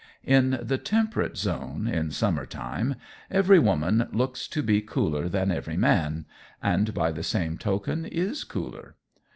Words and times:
In 0.23 0.57
the 0.63 0.79
Temperate 0.79 1.37
zone 1.37 1.87
in 1.87 2.09
summertime, 2.09 2.95
Everywoman 3.31 4.11
looks 4.11 4.47
to 4.47 4.63
be 4.63 4.81
cooler 4.81 5.29
than 5.29 5.51
Everyman 5.51 6.25
and 6.59 6.91
by 6.95 7.11
the 7.11 7.21
same 7.21 7.55
token 7.59 8.05
is 8.05 8.43
cooler. 8.43 8.95